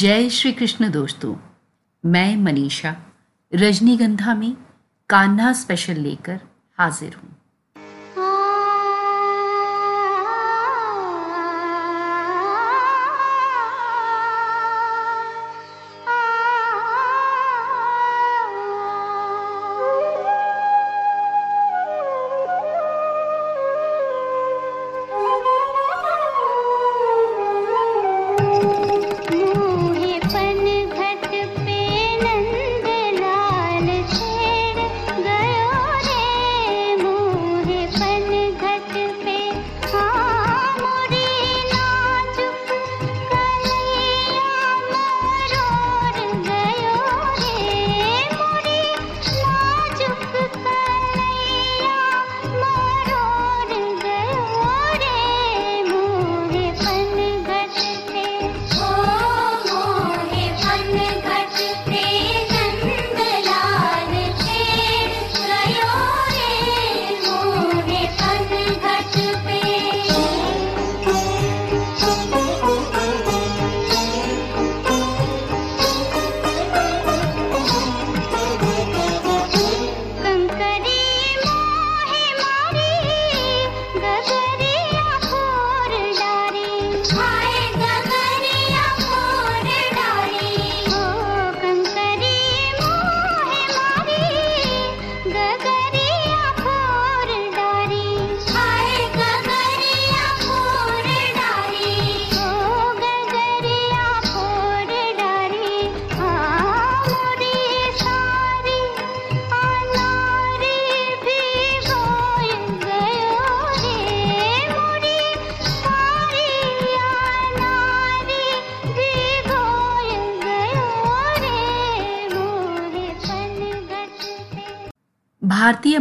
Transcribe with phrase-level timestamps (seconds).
[0.00, 1.36] जय श्री कृष्ण दोस्तों
[2.04, 2.96] मैं मनीषा
[3.54, 4.56] रजनीगंधा में
[5.08, 6.40] कान्हा स्पेशल लेकर
[6.78, 7.39] हाजिर हूँ।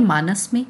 [0.09, 0.65] मानस में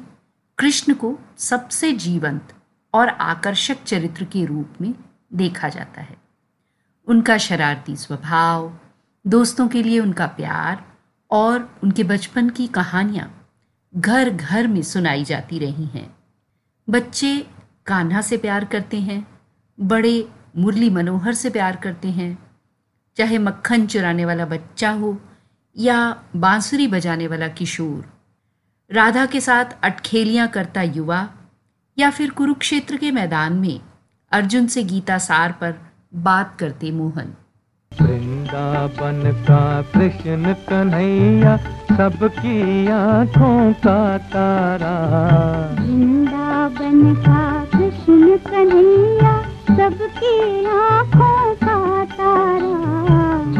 [0.58, 2.54] कृष्ण को सबसे जीवंत
[2.94, 4.94] और आकर्षक चरित्र के रूप में
[5.32, 6.16] देखा जाता है।
[7.06, 8.78] उनका शरारती स्वभाव,
[9.26, 10.84] दोस्तों के लिए उनका प्यार
[11.30, 13.48] और उनके बचपन की कहानियाँ
[13.96, 16.16] घर घर में सुनाई जाती रही हैं।
[16.90, 17.46] बच्चे
[17.86, 19.26] कान्हा से प्यार करते हैं,
[19.80, 22.38] बड़े मुरली मनोहर से प्यार करते हैं।
[23.16, 25.20] चाहे मक्खन चुराने वाला बच्चा हो
[25.76, 28.19] या बांसुरी बजाने वाला किशोर
[28.92, 31.28] राधा के साथ अटखेलियाँ करता युवा
[31.98, 33.80] या फिर कुरुक्षेत्र के मैदान में
[34.32, 35.74] अर्जुन से गीता सार पर
[36.14, 37.34] बात करते मोहन।
[37.92, 41.56] वृंदावन का कृष्ण कन्हैया
[41.96, 44.94] सबकी आँखों का तारा।
[45.80, 49.42] वृंदावन का कृष्ण कन्हैया
[49.76, 53.09] सबकी आँखों का तारा।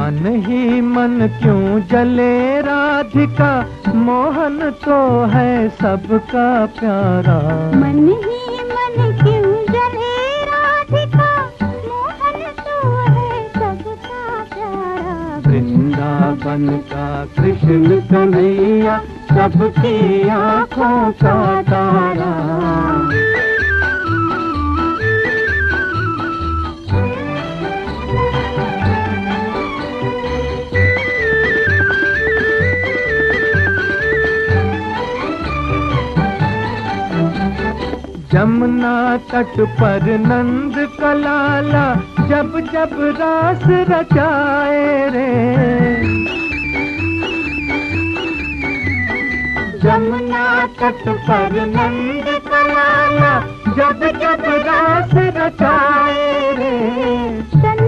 [0.01, 2.61] मन ही मन क्यों जले?
[2.61, 7.39] राधिका मोहन तो है सबका प्यारा।
[7.77, 10.45] मन ही मन क्यों जले?
[10.45, 18.99] राधिका मोहन तो है सबका प्यारा। वृंदावन का कृष्ण कन्हैया
[19.31, 22.31] सबकी आँखों का तारा।
[38.71, 41.87] जमुना तट पर नंद कलाला
[42.29, 45.33] जब जब रास रचाए रे।
[49.83, 50.47] जमुना
[50.81, 53.35] तट पर नंद कलाला
[53.75, 57.80] जब जब रास रचाए रे।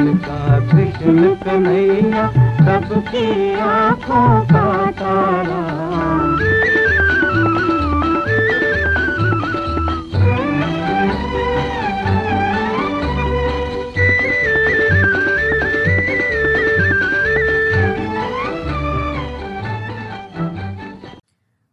[0.00, 5.78] का कृष्ण कन्हैया, सबकी आँखों का तारा।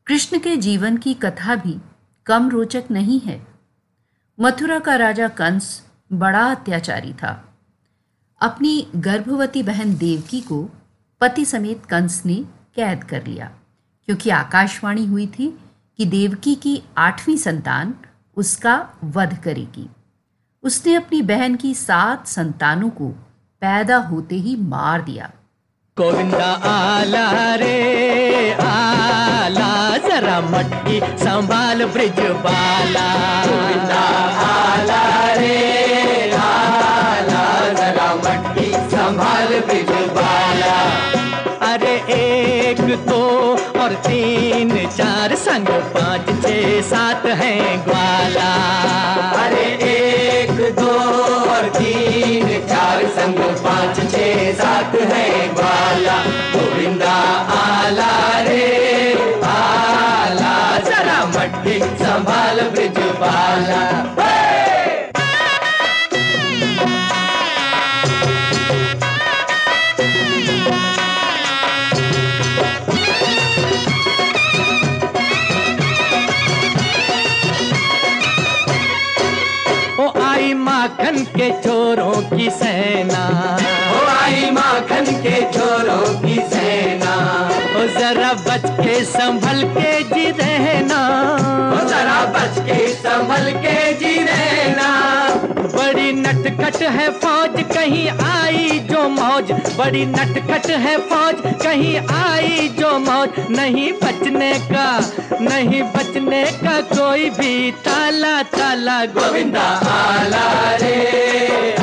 [0.08, 1.82] कृष्ण के जीवन की कथा भी
[2.26, 3.48] कम रोचक नहीं है।
[4.42, 5.84] मथुरा का राजा कंस
[6.14, 7.55] बड़ा अत्याचारी था।
[8.46, 10.70] अपनी गर्भवती बहन देवकी को
[11.22, 12.36] पति समेत कंस ने
[12.76, 13.46] कैद कर लिया
[14.06, 15.48] क्योंकि आकाशवाणी हुई थी
[15.98, 17.94] कि देवकी की आठवीं संतान
[18.38, 19.90] उसका वध करेगी।
[20.64, 23.10] उसने अपनी बहन की सात संतानों को
[23.62, 25.32] पैदा होते ही मार दिया।
[25.98, 33.08] गोविंदा आला रे आला जरा मटकी संभाल ब्रिज बाला
[33.46, 34.04] गोविंदा
[34.48, 35.75] आला रे
[41.62, 48.52] अरे एक दो और तीन, चार संग पाँच छः सात हैं ग्वाला।
[49.46, 50.98] अरे एक दो
[51.52, 56.18] और तीन, चार संग पाँच छः सात हैं ग्वाला।
[56.56, 57.16] गोविंदा
[57.58, 59.14] आला रे,
[59.46, 63.86] आला। जरा मट्टी संभाल ब्रिज बाला
[82.60, 83.24] सेना।
[83.96, 87.14] ओ आई माखन के चोरों की सेना।
[87.78, 91.02] ओ जरा बच के संभल के जी रहना।
[91.74, 93.75] ओ जरा बच के संभल के
[96.16, 103.40] नटखट है फौज, कहीं आई जो मौज। बड़ी नटखट है फौज, कहीं आई जो मौज।
[103.50, 104.88] नहीं बचने का,
[105.42, 110.96] नहीं बचने का कोई भी ताला ताला गोविंदा, आला रे,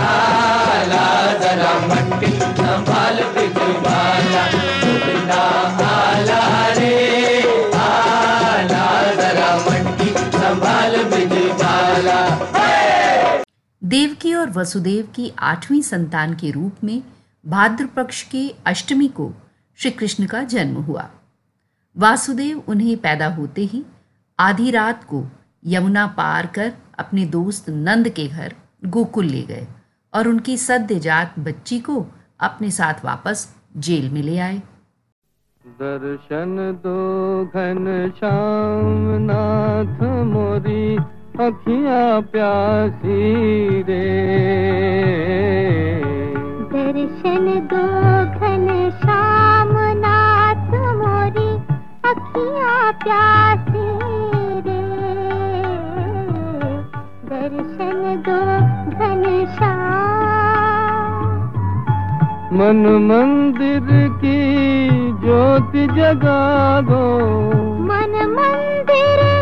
[0.00, 1.06] आला
[1.38, 4.46] जरा मटके संभाल बिजवाला।
[4.82, 5.43] गोविंदा,
[5.88, 6.43] आला
[6.79, 7.12] रे।
[13.93, 17.03] देवकी और वसुदेव की आठवीं संतान के रूप में
[17.47, 19.33] भाद्र पक्ष के अष्टमी को
[19.79, 21.09] श्री कृष्ण का जन्म हुआ।
[21.97, 23.85] वासुदेव उन्हें पैदा होते ही
[24.39, 25.25] आधी रात को
[25.67, 28.55] यमुना पार कर अपने दोस्त नंद के घर
[28.85, 29.67] गोकुल ले गए
[30.15, 32.06] और उनकी सद्यजात बच्ची को
[32.41, 34.62] अपने साथ वापस जेल में ले आए।
[35.65, 37.00] दर्शन दो
[37.44, 43.23] घन श्याम नाथ मोरी अखियाँ प्यासी
[43.82, 44.05] रे।
[46.73, 47.84] दर्शन दो
[48.40, 51.55] घन श्याम नाथ मोरी
[52.11, 53.87] अखियाँ प्यासी
[54.61, 54.82] रे।
[57.25, 58.38] दर्शन दो
[58.90, 59.93] घन श्याम।
[62.55, 64.38] मन मंदिर की
[65.12, 67.20] ज्योति जगा दो।
[67.81, 69.42] मन मंदिर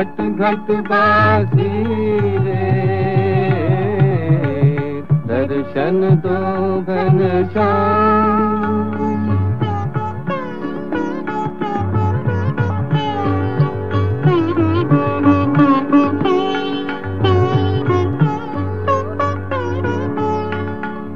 [0.00, 1.68] घट घट बासी
[2.44, 2.68] रे।
[5.28, 6.36] दर्शन दो
[6.82, 7.18] घन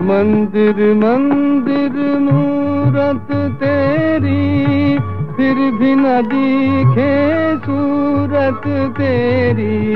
[0.05, 3.29] मंदिर मंदिर मूरत
[3.63, 4.43] तेरी।
[5.37, 7.13] फिर भी न दिखे
[7.59, 8.63] सूरत
[8.99, 9.95] तेरी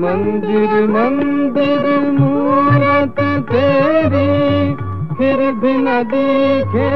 [0.00, 1.86] मंदिर मंदिर,
[2.18, 3.20] मूरत
[3.50, 4.74] तेरी,
[5.14, 6.90] फिर भी न दिखे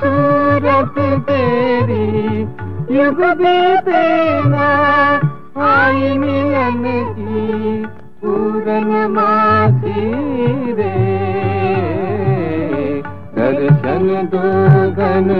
[0.00, 2.40] सूरत तेरी।
[2.96, 4.04] युग बीते
[4.48, 4.68] ना
[5.56, 6.82] आई मिलन
[7.12, 7.86] की
[8.20, 10.02] पूरन मासी
[10.72, 10.90] रे
[13.36, 14.42] दर्शन दो
[14.90, 15.30] घन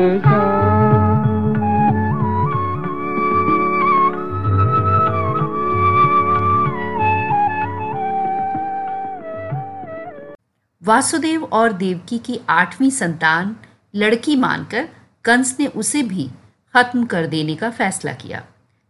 [10.83, 13.57] वासुदेव और देवकी की आठवीं संतान
[13.95, 14.89] लड़की मानकर
[15.25, 16.31] कंस ने उसे भी
[16.75, 18.43] खत्म कर देने का फैसला किया।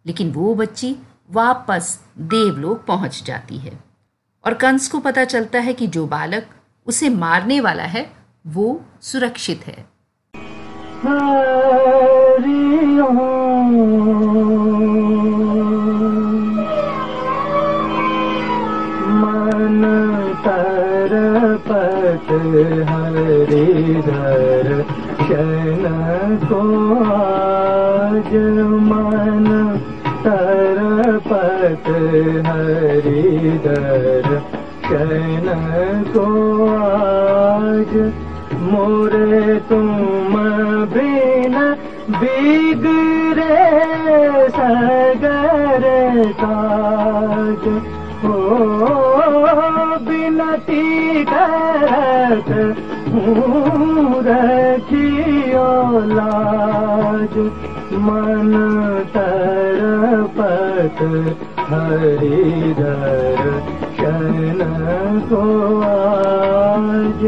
[0.06, 0.96] लेकिन वो बच्ची
[1.30, 3.72] वापस देवलोक पहुँच जाती है
[4.44, 6.46] और कंस को पता चलता है कि जो बालक
[6.86, 8.12] उसे मारने वाला है,
[8.46, 9.84] वो सुरक्षित है।
[19.10, 20.06] मन
[22.88, 24.82] हरिधर
[25.20, 26.85] शन को
[32.46, 34.28] हरी दर
[34.86, 35.46] कन
[36.16, 37.92] गोर
[39.68, 40.34] तुम
[40.94, 41.54] बिन
[42.20, 43.58] बिगरे
[44.48, 45.84] सगर
[48.24, 48.38] हो
[50.08, 50.84] बनती
[51.24, 52.50] कज
[57.92, 58.52] मन
[59.16, 60.38] तरप
[61.68, 64.58] हरि दर्शन
[65.30, 65.40] को
[65.86, 67.22] आज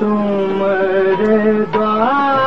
[0.00, 1.38] तुम्हारे
[1.76, 2.43] द्वार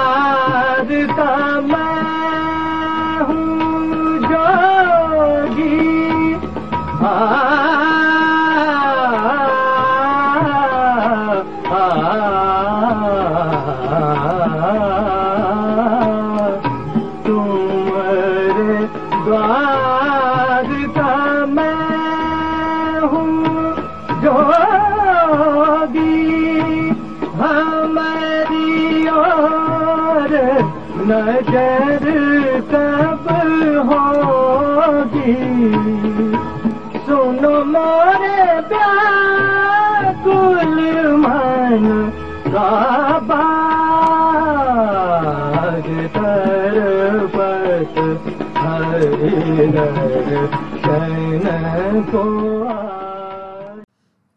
[37.06, 42.12] सुनो मोरे व्याकुल मन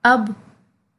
[0.05, 0.35] अब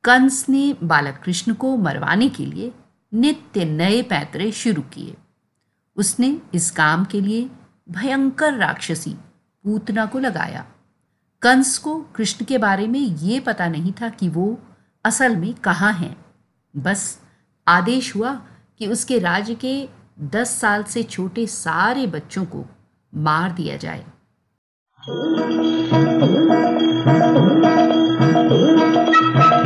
[0.03, 2.71] कंस ने बालक कृष्ण को मरवाने के लिए
[3.13, 5.15] नित्य नए पैतरे शुरू किए।
[5.97, 7.49] उसने इस काम के लिए
[7.91, 9.15] भयंकर राक्षसी
[9.63, 10.65] पूतना को लगाया।
[11.41, 14.59] कंस को कृष्ण के बारे में ये पता नहीं था कि वो
[15.05, 16.25] असल में कहाँ हैं।
[16.77, 17.19] बस
[17.67, 18.41] आदेश हुआ
[18.79, 19.89] कि उसके राज्य के
[20.19, 22.65] दस साल से छोटे सारे बच्चों को
[23.15, 24.05] मार दिया जाए।
[28.69, 29.60] आनियो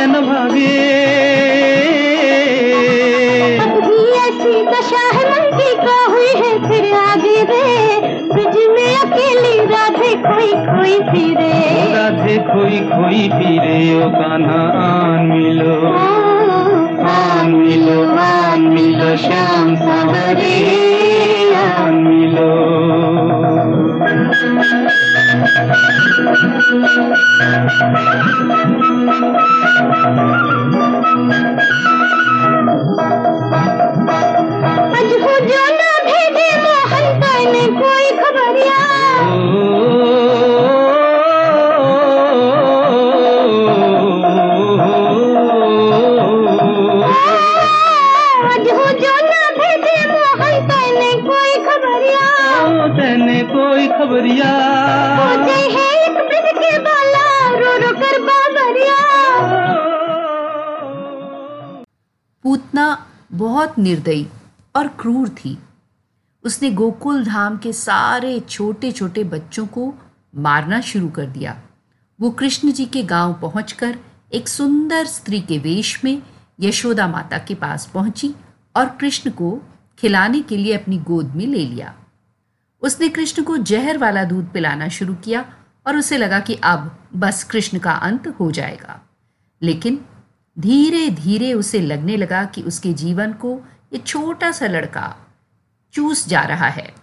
[0.00, 0.68] नैन भागे
[4.20, 7.64] ऐसी दशा है मन की का हुई है फिर आगे रे।
[8.32, 11.52] ब्रिज में अकेली राधे कोई कोई फिरे।
[11.92, 14.62] राधे खोई खोई फिरे ओ कन्हा
[15.22, 15.76] मिलो।
[17.10, 20.56] आन मिलो आन मिलो श्याम सवरे।
[21.60, 23.89] आन मिलो।
[25.40, 25.48] अज
[35.48, 37.06] जो ना भेजे मोहन
[37.52, 38.99] ने कोई खबरिया
[62.50, 64.28] पूतना बहुत निर्दयी
[64.76, 65.58] और क्रूर थी।
[66.44, 69.94] उसने गोकुल धाम के सारे छोटे छोटे बच्चों को
[70.36, 71.62] मारना शुरू कर दिया।
[72.20, 73.98] वो कृष्ण जी के गाँव पहुंचकर
[74.32, 76.22] एक सुंदर स्त्री के वेश में
[76.60, 78.34] यशोदा माता के पास पहुँची
[78.76, 79.62] और कृष्ण को
[79.98, 81.94] खिलाने के लिए अपनी गोद में ले लिया।
[82.82, 85.54] उसने कृष्ण को जहर वाला दूध पिलाना शुरू किया
[85.86, 89.00] और उसे लगा कि अब बस कृष्ण का अंत हो जाएगा।
[89.62, 90.00] लेकिन
[90.58, 93.60] धीरे धीरे उसे लगने लगा कि उसके जीवन को
[93.92, 95.16] ये छोटा सा लड़का
[95.92, 96.94] चूस जा रहा है।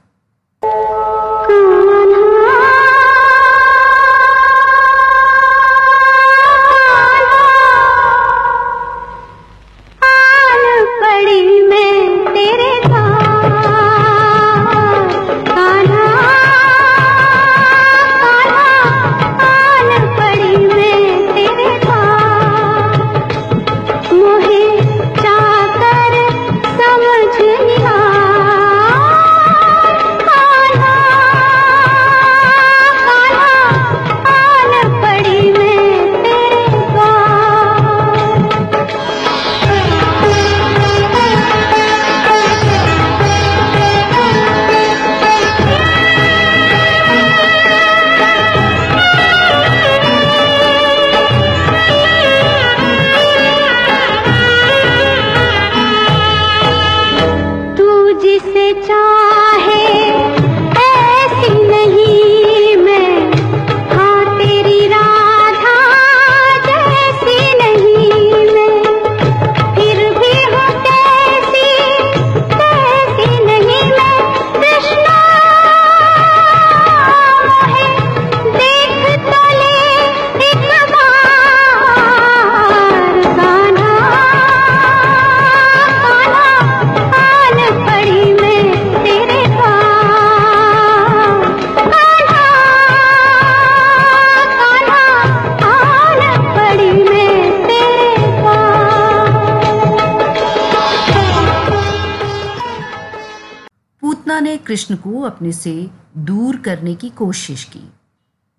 [104.77, 107.81] कृष्ण को अपने से दूर करने की कोशिश की।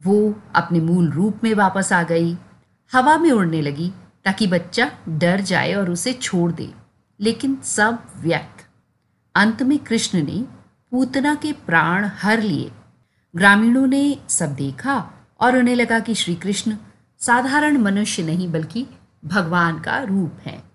[0.06, 2.36] वो अपने मूल रूप में वापस आ गई।
[2.92, 3.92] हवा में उड़ने लगी
[4.24, 6.74] ताकि बच्चा डर जाए और उसे छोड़ दे,
[7.20, 8.66] लेकिन सब व्यर्थ।
[9.34, 10.44] अंत में कृष्ण ने
[10.92, 12.72] पूतना के प्राण हर लिए।
[13.36, 15.10] ग्रामीणों ने सब देखा
[15.40, 16.76] और उन्हें लगा कि श्री कृष्ण
[17.18, 18.86] साधारण मनुष्य नहीं, बल्कि
[19.24, 20.67] भगवान का रूप है।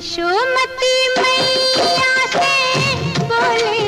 [0.00, 2.52] यशोमती मैया से
[3.30, 3.79] बोले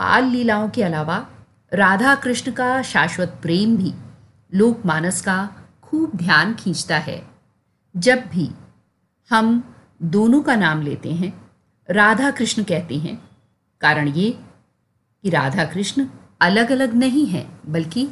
[0.00, 1.26] बाल लीलाओं के अलावा
[1.74, 3.92] राधा कृष्ण का शाश्वत प्रेम भी
[4.54, 5.48] लोकमानस का
[5.82, 7.26] खूब ध्यान खींचता है।
[7.96, 8.50] जब भी
[9.30, 11.50] हम दोनों का नाम लेते हैं,
[11.90, 13.28] राधा कृष्ण कहते हैं,
[13.80, 14.30] कारण ये
[15.24, 16.06] कि राधा कृष्ण
[16.40, 18.08] अलग अलग नहीं हैं, बल्कि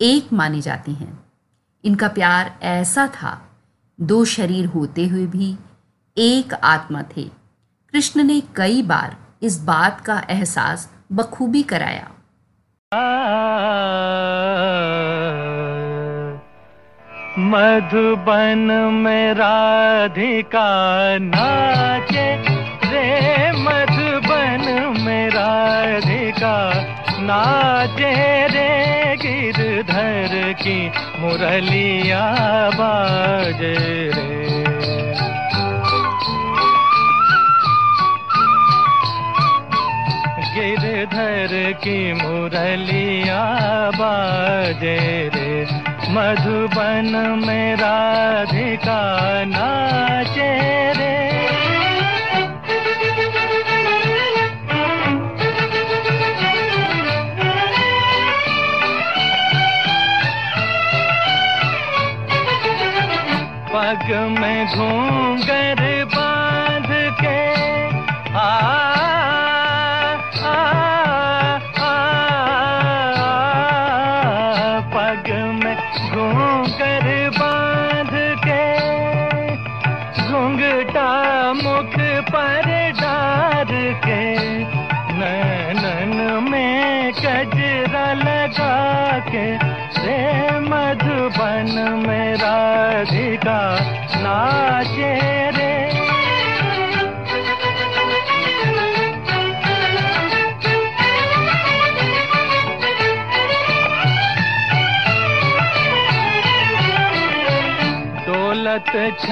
[0.00, 1.24] एक माने जाते हैं।
[1.84, 3.58] इनका प्यार ऐसा था,
[4.00, 5.56] दो शरीर होते हुए भी
[6.18, 7.30] एक आत्मा थे।
[7.92, 12.08] कृष्ण ने कई बार इस बात का एहसास बखूबी कराया।
[17.38, 20.68] मधुबन में राधिका
[21.18, 22.36] नाचे
[22.88, 26.56] रे, मधुबन में राधिका
[27.20, 28.12] नाचे
[28.46, 28.72] रे,
[29.16, 32.24] गिरधर की मुरलिया
[32.74, 33.74] बाजे
[34.14, 34.42] रे।
[41.02, 43.42] गिरधर की मुरलिया
[43.94, 45.66] बाजे रे।
[46.14, 49.00] मधुबन में राधिका
[49.44, 50.52] नाचे
[50.92, 51.18] रे।
[63.72, 65.11] पग में घूंगर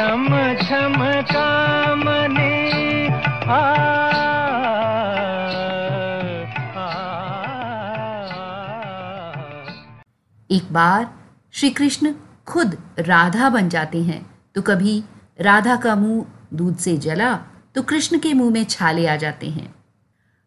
[0.00, 2.44] छम छम कामने
[10.50, 11.08] एक बार
[11.52, 12.12] श्री कृष्ण
[12.46, 15.02] खुद राधा बन जाते हैं तो कभी
[15.40, 17.34] राधा का मुँह दूध से जला
[17.74, 19.74] तो कृष्ण के मुँह में छाले आ जाते हैं।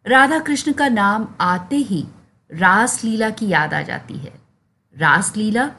[0.08, 2.04] राधा कृष्ण का नाम आते ही
[2.52, 4.34] रास लीला की याद आ जाती है।
[4.98, 5.70] रास लीला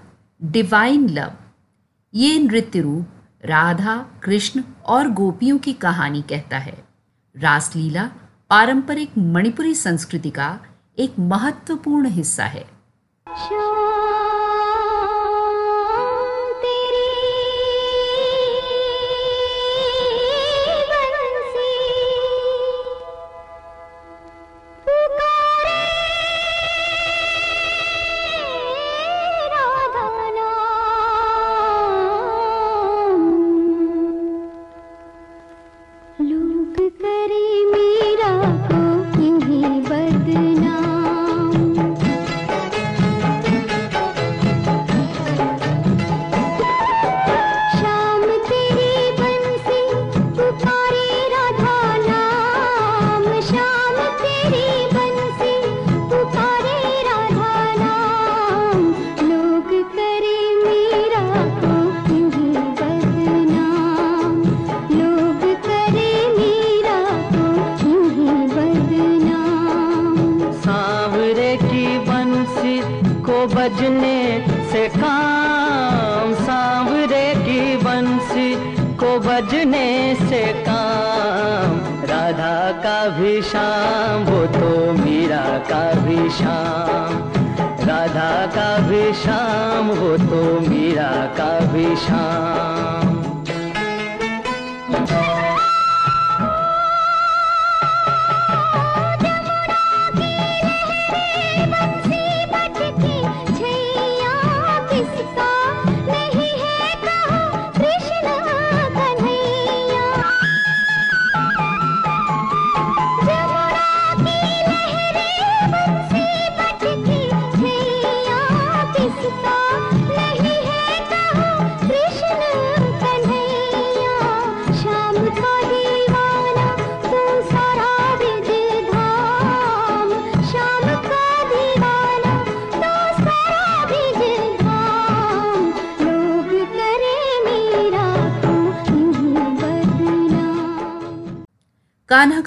[0.42, 1.32] डिवाइन लव
[2.14, 3.08] ये नृत्य रूप
[3.44, 6.84] राधा, कृष्ण और गोपियों की कहानी कहता है।
[7.36, 8.10] रासलीला
[8.50, 10.60] पारंपरिक मणिपुरी संस्कृति का
[10.98, 12.66] एक महत्वपूर्ण हिस्सा है।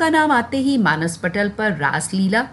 [0.08, 2.46] का नाम आते ही मानस पटल पर रासलीला,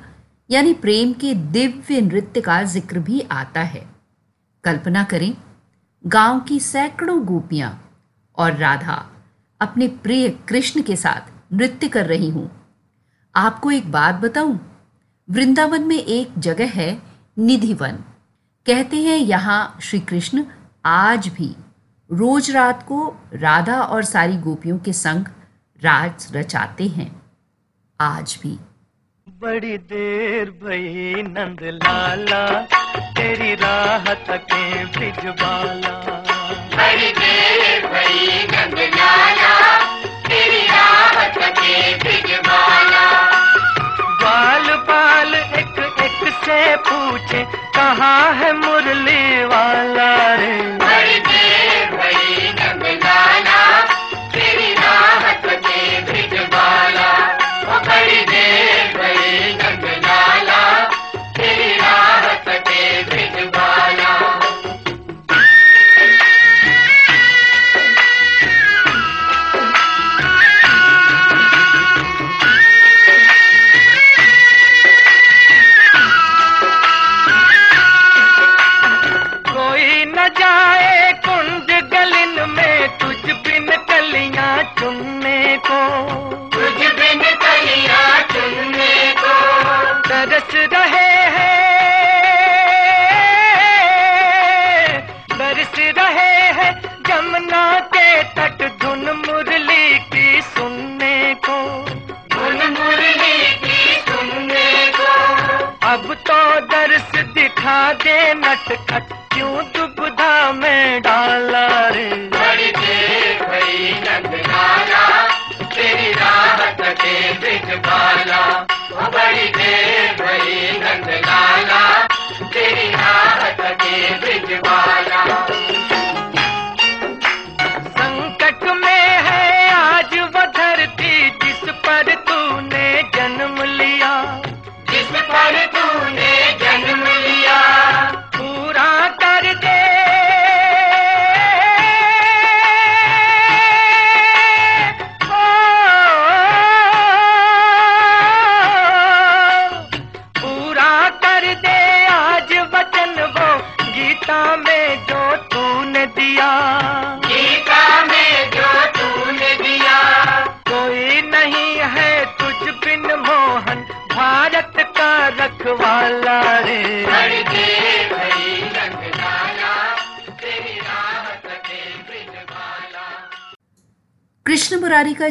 [0.51, 3.85] यानी प्रेम के दिव्य नृत्य का ज़िक्र भी आता है।
[4.65, 5.37] कल्पना करें,
[6.05, 7.71] गाँव की सैकड़ों गोपियाँ
[8.39, 8.97] और राधा
[9.61, 12.51] अपने प्रिय कृष्ण के साथ नृत्य कर रही हूँ।
[13.35, 14.59] आपको एक बात बताऊँ,
[15.29, 16.93] वृंदावन में एक जगह है
[17.39, 18.05] निधिवन।
[18.67, 20.45] कहते हैं यहाँ श्री कृष्ण
[20.85, 21.55] आज भी
[22.11, 25.29] रोज रात को राधा और सारी गोपियों के संग
[25.83, 27.24] राज रचाते हैं।
[28.01, 28.59] आज भी।
[29.27, 32.45] बड़ी देर भई नंद लाला
[33.17, 35.93] तेरी राह तके ब्रिजबाला
[36.75, 39.53] बड़ी देर भई नंदलाला
[40.29, 43.07] तेरी राह तके ब्रिजबाला
[44.23, 47.45] बाल। बाल एक एक से पूछे
[47.77, 50.84] कहाँ है मुरली वाला रे?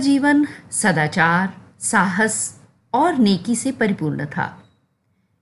[0.03, 2.35] जीवन, सदाचार, साहस
[2.93, 4.63] और नेकी से परिपूर्ण था।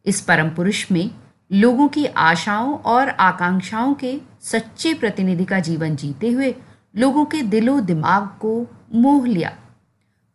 [0.06, 1.10] इस परम पुरुष में
[1.52, 6.56] लोगों की आशाओं और आकांक्षाओं के सच्चे प्रतिनिधि का जीवन जीते हुए
[6.96, 8.54] लोगों के दिलो दिमाग को
[8.94, 9.58] मोह लिया।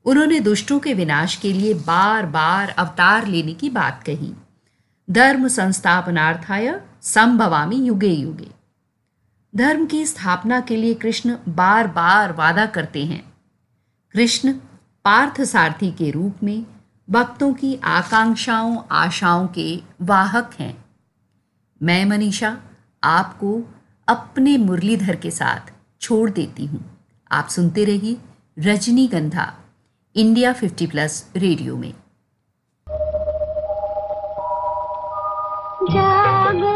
[0.05, 4.33] उन्होंने दुष्टों के विनाश के लिए बार बार अवतार लेने की बात कही।
[5.11, 8.51] धर्म संस्थापनार्थाय संभवामी युगे युगे।
[9.57, 13.36] धर्म की स्थापना के लिए कृष्ण बार बार वादा करते हैं।
[14.17, 14.53] कृष्ण
[15.05, 16.67] पार्थ सारथी के रूप में
[17.11, 20.85] भक्तों की आकांक्षाओं, आशाओं के वाहक हैं।
[21.83, 22.59] मैं मनीषा
[23.05, 23.63] आपको
[24.09, 26.99] अपने मुरलीधर के साथ छोड़ देती हूँ।
[27.33, 28.17] आप सुनते रहिए
[28.59, 29.55] रजनीगंधा,
[30.17, 31.95] इंडिया 50 प्लस रेडियो में।
[35.91, 36.76] जागो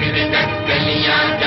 [0.00, 1.39] Gracias.